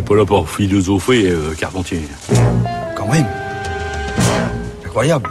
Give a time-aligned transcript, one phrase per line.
[0.00, 2.00] n'est pas là pour philosopher, euh, Carpentier.
[2.96, 3.26] Quand même.
[4.82, 5.28] Incroyable.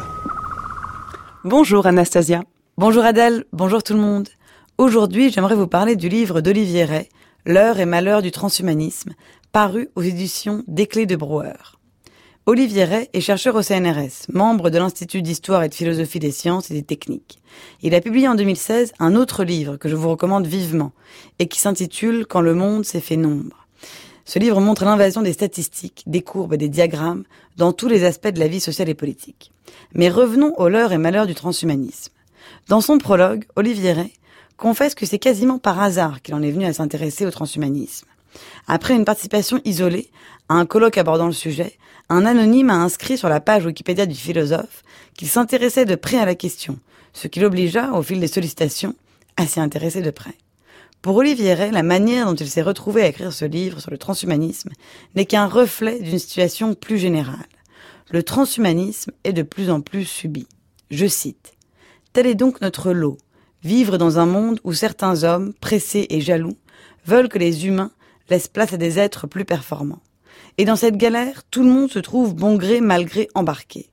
[1.43, 2.43] Bonjour Anastasia.
[2.77, 4.29] Bonjour Adèle, bonjour tout le monde.
[4.77, 7.09] Aujourd'hui, j'aimerais vous parler du livre d'Olivier Ray,
[7.45, 9.13] L'heure et malheur du transhumanisme,
[9.51, 11.53] paru aux éditions Des Clés de Brouwer.
[12.45, 16.69] Olivier Ray est chercheur au CNRS, membre de l'Institut d'histoire et de philosophie des sciences
[16.69, 17.39] et des techniques.
[17.81, 20.91] Il a publié en 2016 un autre livre que je vous recommande vivement
[21.39, 23.58] et qui s'intitule Quand le monde s'est fait nombre.
[24.29, 27.23] Ce livre montre l'invasion des statistiques, des courbes et des diagrammes
[27.57, 29.51] dans tous les aspects de la vie sociale et politique.
[29.95, 32.13] Mais revenons aux leurs et malheurs du transhumanisme.
[32.67, 34.13] Dans son prologue, Olivier Ray
[34.55, 38.05] confesse que c'est quasiment par hasard qu'il en est venu à s'intéresser au transhumanisme.
[38.67, 40.11] Après une participation isolée
[40.47, 44.13] à un colloque abordant le sujet, un anonyme a inscrit sur la page Wikipédia du
[44.13, 44.83] philosophe
[45.17, 46.77] qu'il s'intéressait de près à la question,
[47.13, 48.93] ce qui l'obligea, au fil des sollicitations,
[49.37, 50.35] à s'y intéresser de près.
[51.01, 53.97] Pour Olivier Ray, la manière dont il s'est retrouvé à écrire ce livre sur le
[53.97, 54.71] transhumanisme
[55.15, 57.47] n'est qu'un reflet d'une situation plus générale.
[58.11, 60.45] Le transhumanisme est de plus en plus subi.
[60.91, 61.53] Je cite.
[62.11, 63.17] Tel est donc notre lot.
[63.63, 66.57] Vivre dans un monde où certains hommes, pressés et jaloux,
[67.05, 67.91] veulent que les humains
[68.29, 70.01] laissent place à des êtres plus performants.
[70.57, 73.89] Et dans cette galère, tout le monde se trouve bon gré mal gré embarqué.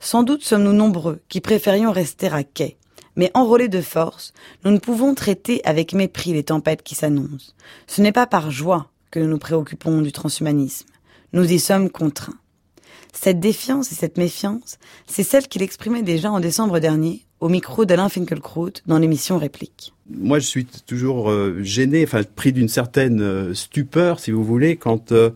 [0.00, 2.78] Sans doute sommes-nous nombreux qui préférions rester à quai.
[3.16, 4.32] Mais enrôlés de force,
[4.64, 7.54] nous ne pouvons traiter avec mépris les tempêtes qui s'annoncent.
[7.86, 10.86] Ce n'est pas par joie que nous nous préoccupons du transhumanisme.
[11.32, 12.38] Nous y sommes contraints.
[13.12, 17.84] Cette défiance et cette méfiance, c'est celle qu'il exprimait déjà en décembre dernier au micro
[17.84, 19.94] d'Alain Finkielkraut dans l'émission Réplique.
[20.10, 24.76] Moi, je suis toujours euh, gêné, enfin pris d'une certaine euh, stupeur, si vous voulez,
[24.76, 25.30] quand euh,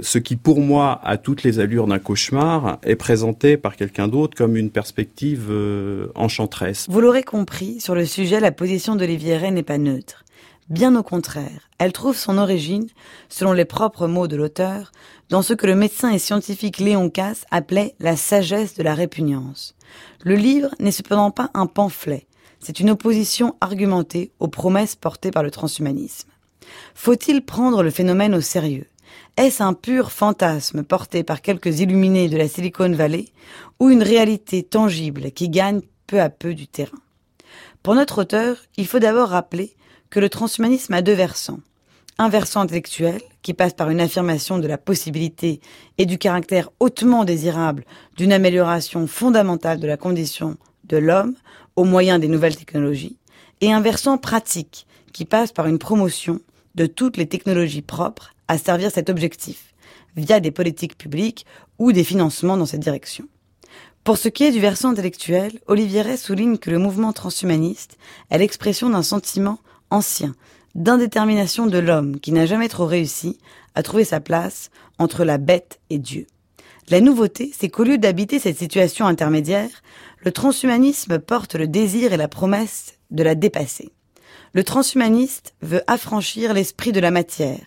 [0.00, 4.36] ce qui pour moi a toutes les allures d'un cauchemar est présenté par quelqu'un d'autre
[4.36, 6.86] comme une perspective euh, enchanteresse.
[6.88, 10.24] Vous l'aurez compris, sur le sujet, la position d'Olivier Ray n'est pas neutre.
[10.68, 12.86] Bien au contraire, elle trouve son origine,
[13.28, 14.92] selon les propres mots de l'auteur,
[15.28, 19.74] dans ce que le médecin et scientifique Léon Casse appelait la sagesse de la répugnance.
[20.22, 22.26] Le livre n'est cependant pas un pamphlet,
[22.60, 26.28] c'est une opposition argumentée aux promesses portées par le transhumanisme.
[26.94, 28.86] Faut-il prendre le phénomène au sérieux?
[29.36, 33.26] Est-ce un pur fantasme porté par quelques illuminés de la Silicon Valley
[33.80, 36.98] ou une réalité tangible qui gagne peu à peu du terrain?
[37.82, 39.74] Pour notre auteur, il faut d'abord rappeler
[40.10, 41.60] que le transhumanisme a deux versants.
[42.18, 45.60] Un versant intellectuel, qui passe par une affirmation de la possibilité
[45.98, 47.84] et du caractère hautement désirable
[48.16, 51.34] d'une amélioration fondamentale de la condition de l'homme
[51.74, 53.16] au moyen des nouvelles technologies,
[53.62, 56.40] et un versant pratique, qui passe par une promotion
[56.74, 59.74] de toutes les technologies propres à servir cet objectif,
[60.16, 61.46] via des politiques publiques
[61.78, 63.26] ou des financements dans cette direction.
[64.04, 67.96] Pour ce qui est du versant intellectuel, Olivier Ray souligne que le mouvement transhumaniste
[68.30, 69.60] est l'expression d'un sentiment
[69.90, 70.34] ancien,
[70.74, 73.38] d'indétermination de l'homme qui n'a jamais trop réussi
[73.74, 76.26] à trouver sa place entre la bête et Dieu.
[76.88, 79.70] La nouveauté, c'est qu'au lieu d'habiter cette situation intermédiaire,
[80.18, 83.92] le transhumanisme porte le désir et la promesse de la dépasser.
[84.52, 87.64] Le transhumaniste veut affranchir l'esprit de la matière,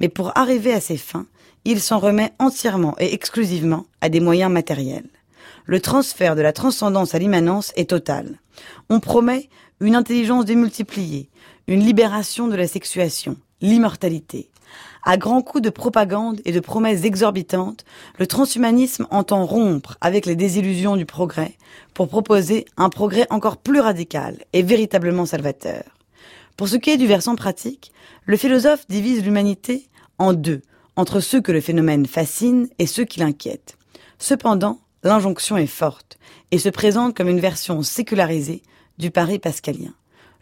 [0.00, 1.26] mais pour arriver à ses fins,
[1.64, 5.08] il s'en remet entièrement et exclusivement à des moyens matériels.
[5.66, 8.38] Le transfert de la transcendance à l'immanence est total.
[8.88, 9.48] On promet
[9.80, 11.28] une intelligence démultipliée,
[11.66, 14.50] une libération de la sexuation, l'immortalité.
[15.04, 17.84] À grands coups de propagande et de promesses exorbitantes,
[18.18, 21.56] le transhumanisme entend rompre avec les désillusions du progrès
[21.94, 25.97] pour proposer un progrès encore plus radical et véritablement salvateur.
[26.58, 27.92] Pour ce qui est du versant pratique,
[28.26, 29.88] le philosophe divise l'humanité
[30.18, 30.62] en deux,
[30.96, 33.78] entre ceux que le phénomène fascine et ceux qui l'inquiètent.
[34.18, 36.18] Cependant, l'injonction est forte
[36.50, 38.64] et se présente comme une version sécularisée
[38.98, 39.94] du pari pascalien.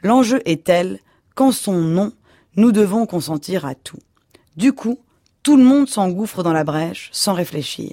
[0.02, 1.00] L'enjeu est tel
[1.34, 2.14] qu'en son nom,
[2.56, 4.00] nous devons consentir à tout.
[4.56, 4.98] Du coup,
[5.42, 7.92] tout le monde s'engouffre dans la brèche sans réfléchir.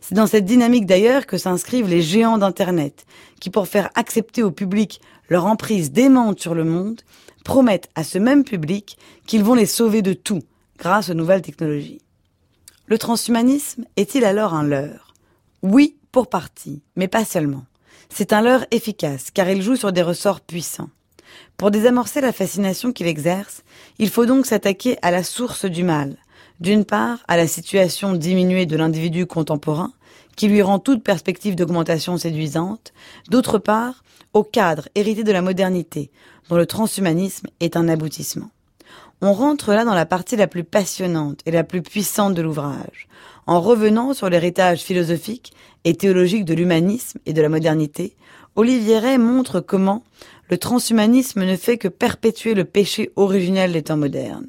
[0.00, 3.04] C'est dans cette dynamique d'ailleurs que s'inscrivent les géants d'Internet,
[3.38, 7.02] qui pour faire accepter au public leur emprise démente sur le monde,
[7.44, 8.96] promettent à ce même public
[9.26, 10.42] qu'ils vont les sauver de tout
[10.78, 12.00] grâce aux nouvelles technologies.
[12.86, 15.14] Le transhumanisme est-il alors un leurre?
[15.62, 17.64] Oui, pour partie, mais pas seulement.
[18.08, 20.90] C'est un leurre efficace car il joue sur des ressorts puissants.
[21.56, 23.62] Pour désamorcer la fascination qu'il exerce,
[23.98, 26.16] il faut donc s'attaquer à la source du mal.
[26.60, 29.92] D'une part, à la situation diminuée de l'individu contemporain,
[30.36, 32.92] qui lui rend toute perspective d'augmentation séduisante,
[33.30, 34.04] d'autre part,
[34.34, 36.10] au cadre hérité de la modernité,
[36.48, 38.50] dont le transhumanisme est un aboutissement.
[39.22, 43.08] On rentre là dans la partie la plus passionnante et la plus puissante de l'ouvrage,
[43.46, 45.52] en revenant sur l'héritage philosophique
[45.84, 48.16] et théologique de l'humanisme et de la modernité,
[48.54, 50.02] Olivier Ray montre comment
[50.50, 54.48] le transhumanisme ne fait que perpétuer le péché originel des temps modernes.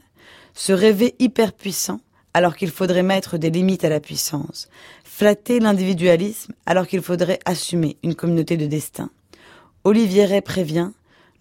[0.53, 1.99] Se rêver hyperpuissant
[2.33, 4.69] alors qu'il faudrait mettre des limites à la puissance,
[5.03, 9.09] flatter l'individualisme alors qu'il faudrait assumer une communauté de destin.
[9.83, 10.91] Olivier Ray prévient,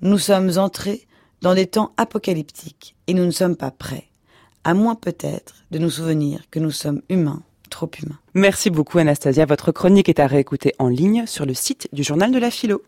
[0.00, 1.06] nous sommes entrés
[1.42, 4.08] dans des temps apocalyptiques et nous ne sommes pas prêts,
[4.64, 8.18] à moins peut-être de nous souvenir que nous sommes humains, trop humains.
[8.34, 9.46] Merci beaucoup Anastasia.
[9.46, 12.82] Votre chronique est à réécouter en ligne sur le site du journal de la philo.